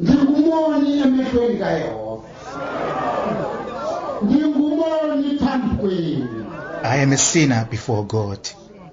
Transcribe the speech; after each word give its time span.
ndingumoni 0.00 0.90
emehlweni 1.00 1.58
kayehova 1.58 2.28
ndingumoni 4.22 5.28
phambi 5.38 5.74
kwenu 5.80 6.28
I 6.82 7.02
am 7.02 7.12
a 7.12 7.16
sinner 7.18 7.66
before 7.70 8.04
God. 8.04 8.38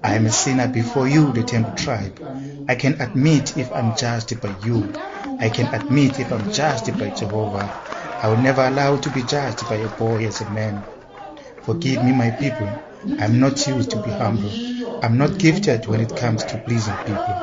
I 0.02 0.14
am 0.16 0.26
a 0.26 0.30
sinner 0.30 0.68
before 0.68 1.08
you, 1.08 1.32
the 1.32 1.42
Tembu 1.42 1.74
tribe. 1.74 2.20
I 2.68 2.74
can 2.74 3.00
admit 3.00 3.56
if 3.56 3.72
I'm 3.72 3.96
judged 3.96 4.40
by 4.42 4.54
you. 4.62 4.92
I 5.40 5.48
can 5.48 5.74
admit 5.74 6.20
if 6.20 6.30
I'm 6.30 6.52
judged 6.52 6.98
by 6.98 7.08
Jehovah. 7.10 7.70
I 8.22 8.28
will 8.28 8.36
never 8.36 8.62
allow 8.66 8.96
to 8.98 9.10
be 9.10 9.22
judged 9.22 9.66
by 9.68 9.76
a 9.76 9.88
boy 9.88 10.26
as 10.26 10.42
a 10.42 10.50
man. 10.50 10.84
Forgive 11.62 12.04
me, 12.04 12.12
my 12.12 12.30
people. 12.30 12.68
I'm 13.18 13.40
not 13.40 13.66
used 13.66 13.90
to 13.92 13.96
be 13.96 14.10
humble. 14.10 14.52
I'm 15.02 15.16
not 15.16 15.38
gifted 15.38 15.86
when 15.86 16.00
it 16.00 16.14
comes 16.14 16.44
to 16.44 16.58
pleasing 16.58 16.96
people. 17.06 17.34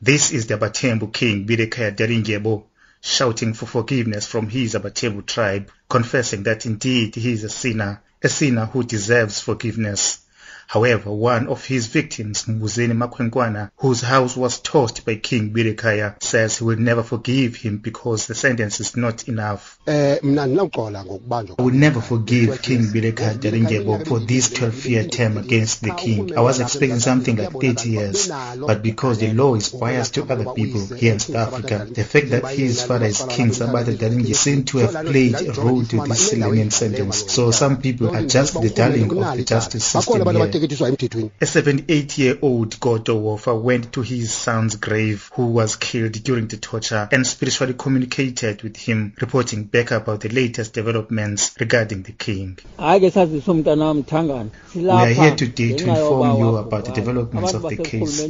This 0.00 0.32
is 0.32 0.46
the 0.46 0.58
Abatembu 0.58 1.12
king 1.12 1.46
Buyelekhaya 1.46 1.96
Dalindyebo 1.96 2.64
shouting 3.00 3.54
for 3.54 3.66
forgiveness 3.66 4.26
from 4.26 4.48
his 4.48 4.74
Abatembu 4.74 5.24
tribe, 5.26 5.70
confessing 5.88 6.42
that 6.42 6.66
indeed 6.66 7.14
he 7.14 7.32
is 7.32 7.44
a 7.44 7.48
sinner, 7.48 8.00
a 8.22 8.28
sinner 8.28 8.66
who 8.66 8.82
deserves 8.84 9.40
forgiveness. 9.40 10.18
However, 10.66 11.10
one 11.10 11.48
of 11.48 11.64
his 11.64 11.86
victims, 11.86 12.44
Mbuzeni 12.48 12.94
Makwenkwana, 12.94 13.70
whose 13.76 14.00
house 14.00 14.36
was 14.36 14.58
tossed 14.60 15.04
by 15.04 15.16
King 15.16 15.50
Buyelekhaya, 15.52 16.14
says 16.22 16.58
he 16.58 16.64
will 16.64 16.78
never 16.78 17.02
forgive 17.02 17.56
him 17.56 17.78
because 17.78 18.26
the 18.26 18.34
sentence 18.34 18.80
is 18.80 18.96
not 18.96 19.28
enough. 19.28 19.78
eh 19.86 20.18
mna 20.22 20.46
ndinawuxola 20.46 21.04
ngokubanjwa 21.04 21.56
I 21.58 21.62
will 21.62 21.74
never 21.74 22.00
forgive 22.02 22.58
King 22.62 22.78
Buyelekhaya 22.92 23.34
Dalindyebo 23.34 24.06
for 24.06 24.20
this 24.20 24.48
12-year 24.50 25.08
term 25.08 25.38
against 25.38 25.82
the 25.82 25.90
king. 25.90 26.32
I 26.36 26.40
was 26.40 26.60
expecting 26.60 27.00
something 27.00 27.36
like 27.36 27.52
30 27.52 27.88
years, 27.90 28.28
but 28.66 28.82
because 28.82 29.18
the 29.18 29.32
law 29.32 29.54
is 29.54 29.68
biased 29.68 30.14
to 30.14 30.22
other 30.22 30.52
people 30.54 30.86
here 30.96 31.12
in 31.12 31.18
South 31.18 31.54
Africa, 31.54 31.86
the 31.90 32.04
fact 32.04 32.30
that 32.30 32.44
his 32.46 32.82
father 32.82 33.06
is 33.06 33.22
King 33.28 33.48
Sabata 33.50 33.94
Dalindyebo 33.96 34.34
seemed 34.36 34.68
to 34.68 34.78
have 34.78 35.06
played 35.06 35.34
a 35.34 35.52
role 35.52 35.84
to 35.84 36.00
this 36.02 36.32
lenient 36.32 36.72
sentence. 36.72 37.32
So 37.32 37.50
some 37.50 37.80
people 37.80 38.14
are 38.14 38.22
just 38.22 38.60
the 38.60 38.70
darling 38.70 39.10
of 39.22 39.36
the 39.36 39.44
justice 39.44 39.84
system 39.84 40.28
here. 40.28 40.51
Abatekethiswa 40.52 40.88
emthethweni 40.88 41.30
A 41.40 41.44
78-year-old 41.44 42.80
Goto 42.80 43.14
Wofa 43.16 43.54
went 43.54 43.92
to 43.92 44.02
his 44.02 44.30
son's 44.44 44.76
grave, 44.76 45.30
who 45.36 45.46
was 45.46 45.76
killed 45.76 46.12
during 46.24 46.48
the 46.48 46.56
torture, 46.56 47.08
and 47.10 47.26
spiritually 47.26 47.74
communicated 47.74 48.62
with 48.62 48.76
him, 48.76 49.12
reporting 49.16 49.64
back 49.64 49.90
about 49.90 50.20
the 50.20 50.28
latest 50.28 50.74
developments 50.74 51.54
regarding 51.58 52.02
the 52.02 52.12
king. 52.12 52.58
hayi 52.76 53.00
ke 53.00 53.12
sazise 53.14 53.50
umntanam 53.50 54.02
thangana 54.04 54.50
We 54.74 54.88
are 54.88 55.06
here 55.06 55.36
today 55.36 55.76
to 55.76 55.88
inform 55.88 56.38
you 56.38 56.56
about 56.56 56.84
the 56.84 56.92
developments 56.92 57.54
of 57.54 57.62
the 57.62 57.76
case, 57.76 58.20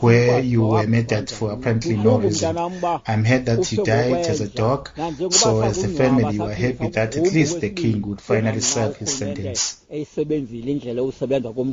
where 0.00 0.40
you 0.40 0.62
were 0.62 0.86
murdered 0.86 1.30
for 1.30 1.52
apparently 1.52 1.96
no 1.96 2.18
reason. 2.18 2.56
I'm 3.06 3.24
heard 3.24 3.46
that 3.46 3.72
you 3.72 3.84
died 3.84 4.26
as 4.26 4.40
a 4.40 4.48
dog, 4.48 4.90
so 5.30 5.62
as 5.62 5.82
a 5.84 5.88
family 5.88 6.38
we 6.38 6.44
are 6.44 6.52
happy 6.52 6.88
that 6.88 7.16
at 7.16 7.32
least 7.32 7.60
the 7.60 7.70
king 7.70 8.02
would 8.02 8.20
finally 8.20 8.60
serve 8.60 8.96
his 8.96 9.16
sentence. 9.16 9.78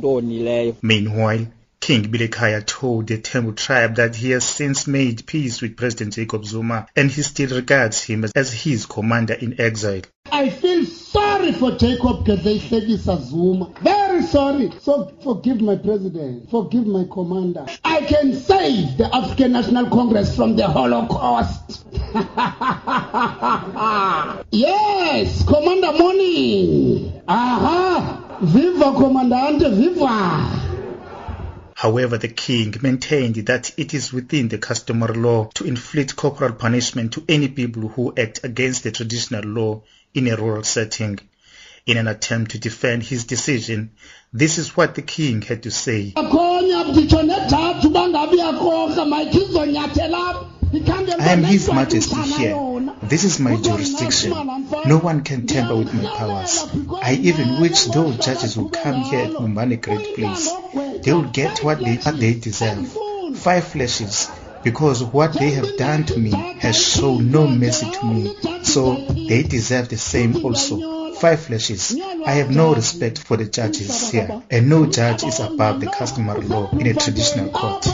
usebenza 0.00 0.02
kumntu 0.02 0.14
onileyo 0.14 0.74
Meanwhile, 0.82 1.46
King 1.80 2.08
Buyelekhaya 2.10 2.60
told 2.66 3.06
the 3.06 3.16
Tembu 3.18 3.52
tribe 3.56 3.94
that 3.96 4.14
he 4.16 4.30
has 4.32 4.44
since 4.44 4.86
made 4.90 5.22
peace 5.26 5.62
with 5.62 5.76
President 5.76 6.14
Jacob 6.14 6.44
Zuma 6.44 6.86
and 6.96 7.10
he 7.10 7.22
still 7.22 7.48
regards 7.56 8.02
him 8.04 8.24
as- 8.24 8.32
as 8.36 8.52
his 8.52 8.84
commander 8.86 9.34
in 9.34 9.54
exile. 9.58 10.02
I 10.30 10.50
feel 10.50 10.84
sorry 10.84 11.52
for 11.52 11.70
Jacob 11.72 12.26
Gedleyihlekisa 12.26 13.16
Zuma. 13.22 13.70
Very 13.82 14.22
sorry. 14.22 14.70
So 14.82 15.10
forgive 15.24 15.60
my 15.62 15.76
president. 15.76 16.50
Forgive 16.50 16.86
my 16.86 17.04
commander. 17.10 17.64
I 17.82 18.02
can 18.02 18.34
save 18.34 18.98
the 18.98 19.08
African 19.14 19.52
National 19.52 19.86
Congress 19.86 20.36
from 20.36 20.56
the 20.56 20.66
Holocaust. 20.68 21.86
yes, 24.52 25.44
Commander 25.46 25.92
Morning. 25.98 27.12
Aha. 27.26 28.18
Viva 28.42 28.92
Commandante, 28.92 29.30
viva. 29.30 29.39
However, 31.80 32.18
the 32.18 32.28
king 32.28 32.74
maintained 32.82 33.36
that 33.46 33.72
it 33.78 33.94
is 33.94 34.12
within 34.12 34.48
the 34.48 34.58
customary 34.58 35.16
law 35.16 35.48
to 35.54 35.64
inflict 35.64 36.14
corporal 36.14 36.52
punishment 36.52 37.14
to 37.14 37.24
any 37.26 37.48
people 37.48 37.88
who 37.88 38.12
act 38.18 38.40
against 38.44 38.82
the 38.82 38.90
traditional 38.90 39.44
law 39.44 39.82
in 40.12 40.28
a 40.28 40.36
rural 40.36 40.62
setting. 40.62 41.18
In 41.86 41.96
an 41.96 42.06
attempt 42.06 42.50
to 42.50 42.58
defend 42.58 43.04
his 43.04 43.24
decision, 43.24 43.92
this 44.30 44.58
is 44.58 44.76
what 44.76 44.94
the 44.94 45.00
king 45.00 45.40
had 45.40 45.62
to 45.62 45.70
say. 45.70 46.12
I 50.72 51.32
am 51.32 51.42
His 51.42 51.72
Majesty 51.72 52.22
here. 52.22 52.54
This 53.02 53.24
is 53.24 53.40
my 53.40 53.56
jurisdiction. 53.56 54.30
No 54.84 54.98
one 54.98 55.22
can 55.22 55.46
tamper 55.46 55.76
with 55.76 55.92
my 55.94 56.04
powers. 56.16 56.64
I 57.02 57.14
even 57.14 57.60
wish 57.60 57.84
those 57.86 58.18
judges 58.18 58.56
would 58.56 58.72
come 58.72 59.00
here 59.00 59.24
at 59.24 59.30
Bumbane 59.30 59.80
Great 59.80 60.14
Place. 60.14 60.48
They 61.02 61.12
will 61.12 61.30
get 61.30 61.62
what 61.64 61.78
they, 61.78 61.96
what 61.96 62.18
they 62.18 62.34
deserve. 62.34 62.88
Five 63.36 63.64
flashes. 63.64 64.30
Because 64.62 65.02
what 65.02 65.32
they 65.32 65.50
have 65.52 65.76
done 65.78 66.04
to 66.06 66.18
me 66.18 66.30
has 66.30 66.76
shown 66.80 67.30
no 67.30 67.46
mercy 67.46 67.90
to 67.90 68.04
me. 68.04 68.36
So 68.62 68.96
they 69.06 69.42
deserve 69.42 69.88
the 69.88 69.96
same 69.96 70.44
also. 70.44 71.14
Five 71.14 71.40
flashes. 71.40 71.98
I 72.26 72.32
have 72.32 72.50
no 72.50 72.74
respect 72.74 73.18
for 73.18 73.36
the 73.36 73.46
judges 73.46 74.10
here. 74.10 74.42
And 74.50 74.68
no 74.68 74.86
judge 74.86 75.24
is 75.24 75.40
above 75.40 75.80
the 75.80 75.86
customary 75.86 76.42
law 76.42 76.70
in 76.72 76.86
a 76.86 76.94
traditional 76.94 77.50
court. 77.50 77.86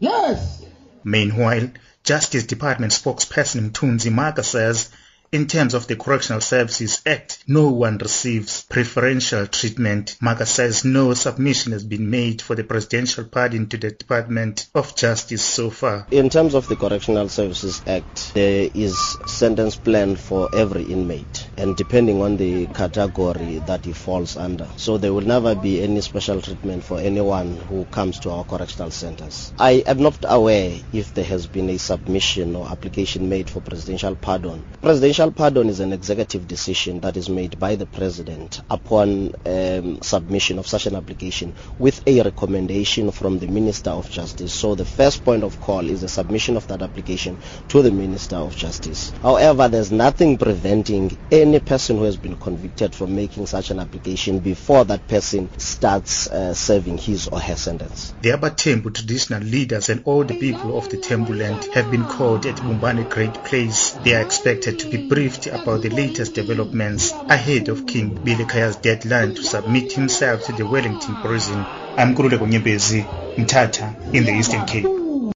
yes 0.00 0.58
Meanwhile, 1.04 1.70
Justice 2.04 2.44
Department 2.44 2.92
spokesperson 2.92 3.70
Mtunzi 3.70 4.12
Maka 4.12 4.42
says, 4.42 4.90
in 5.32 5.46
terms 5.46 5.74
of 5.74 5.86
the 5.86 5.96
Correctional 5.96 6.40
Services 6.40 7.02
Act, 7.04 7.44
no 7.46 7.70
one 7.70 7.98
receives 7.98 8.62
preferential 8.62 9.46
treatment. 9.46 10.16
Mhaga 10.22 10.46
says 10.46 10.84
no 10.84 11.14
submission 11.14 11.72
has 11.72 11.84
been 11.84 12.10
made 12.10 12.40
for 12.40 12.54
the 12.54 12.64
presidential 12.64 13.24
pardon 13.24 13.68
to 13.68 13.76
the 13.76 13.90
Department 13.90 14.66
of 14.74 14.96
Justice 14.96 15.42
so 15.42 15.70
far. 15.70 16.06
In 16.10 16.30
terms 16.30 16.54
of 16.54 16.68
the 16.68 16.76
Correctional 16.76 17.28
Services 17.28 17.82
Act, 17.86 18.34
there 18.34 18.70
is 18.72 18.98
sentence 19.26 19.76
plan 19.76 20.16
for 20.16 20.48
every 20.54 20.84
inmate 20.84 21.47
and 21.58 21.76
depending 21.76 22.22
on 22.22 22.36
the 22.36 22.66
category 22.68 23.58
that 23.66 23.84
he 23.84 23.92
falls 23.92 24.36
under. 24.36 24.68
So 24.76 24.96
there 24.96 25.12
will 25.12 25.26
never 25.26 25.54
be 25.54 25.82
any 25.82 26.00
special 26.00 26.40
treatment 26.40 26.84
for 26.84 27.00
anyone 27.00 27.56
who 27.56 27.84
comes 27.86 28.20
to 28.20 28.30
our 28.30 28.44
correctional 28.44 28.92
centers. 28.92 29.52
I 29.58 29.82
am 29.86 29.98
not 30.00 30.24
aware 30.28 30.78
if 30.92 31.14
there 31.14 31.24
has 31.24 31.46
been 31.46 31.68
a 31.70 31.78
submission 31.78 32.54
or 32.54 32.68
application 32.68 33.28
made 33.28 33.50
for 33.50 33.60
presidential 33.60 34.14
pardon. 34.14 34.64
Presidential 34.80 35.32
pardon 35.32 35.68
is 35.68 35.80
an 35.80 35.92
executive 35.92 36.46
decision 36.46 37.00
that 37.00 37.16
is 37.16 37.28
made 37.28 37.58
by 37.58 37.74
the 37.74 37.86
president 37.86 38.60
upon 38.70 39.34
um, 39.44 40.00
submission 40.02 40.58
of 40.60 40.66
such 40.66 40.86
an 40.86 40.94
application 40.94 41.54
with 41.78 42.06
a 42.06 42.22
recommendation 42.22 43.10
from 43.10 43.40
the 43.40 43.48
Minister 43.48 43.90
of 43.90 44.08
Justice. 44.10 44.52
So 44.52 44.76
the 44.76 44.84
first 44.84 45.24
point 45.24 45.42
of 45.42 45.60
call 45.60 45.88
is 45.90 46.02
the 46.02 46.08
submission 46.08 46.56
of 46.56 46.68
that 46.68 46.82
application 46.82 47.38
to 47.68 47.82
the 47.82 47.90
Minister 47.90 48.36
of 48.36 48.54
Justice. 48.54 49.10
However, 49.22 49.68
there's 49.68 49.90
nothing 49.90 50.38
preventing 50.38 51.16
any 51.32 51.47
person 51.58 51.96
who 51.96 52.04
has 52.04 52.16
been 52.16 52.36
convicted 52.36 52.94
from 52.94 53.16
making 53.16 53.46
such 53.46 53.70
an 53.70 53.78
application 53.80 54.40
before 54.40 54.84
that 54.84 55.08
person 55.08 55.48
starts 55.58 56.26
uh, 56.28 56.52
serving 56.52 56.98
his 56.98 57.28
or 57.28 57.40
her 57.40 57.56
sentence. 57.56 58.12
The 58.20 58.30
Abatembu 58.30 58.94
traditional 58.94 59.42
leaders 59.42 59.88
and 59.88 60.02
all 60.04 60.24
the 60.24 60.38
people 60.38 60.76
of 60.76 60.90
the 60.90 60.98
Tembu 60.98 61.38
land 61.38 61.64
have 61.72 61.90
been 61.90 62.04
called 62.04 62.44
at 62.44 62.56
Bumbane 62.56 63.08
Great 63.08 63.32
Place. 63.44 63.92
They 63.92 64.14
are 64.14 64.20
expected 64.20 64.78
to 64.80 64.90
be 64.90 65.08
briefed 65.08 65.46
about 65.46 65.80
the 65.80 65.90
latest 65.90 66.34
developments 66.34 67.12
ahead 67.12 67.68
of 67.68 67.86
King 67.86 68.16
Buyelekhaya's 68.18 68.76
deadline 68.76 69.34
to 69.34 69.42
submit 69.42 69.92
himself 69.92 70.44
to 70.44 70.52
the 70.52 70.66
Wellington 70.66 71.16
prison. 71.16 71.56
I'm 71.96 72.14
Nkululeko 72.14 72.46
Nyembezi, 72.46 73.02
Mthatha, 73.36 74.14
in 74.14 74.24
the 74.24 74.32
Eastern 74.32 74.66
Cape. 74.66 74.97